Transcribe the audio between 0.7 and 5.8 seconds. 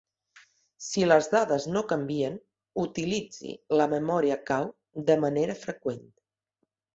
Si les dades no canvien, utilitzi la memòria cau de manera